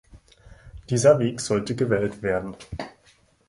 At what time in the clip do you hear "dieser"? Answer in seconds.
0.89-1.19